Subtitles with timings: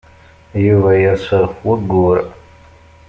[0.65, 2.19] Yuba yers ɣef wayyur.